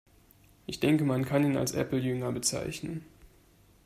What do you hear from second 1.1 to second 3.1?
kann ihn als Apple-Jünger bezeichnen.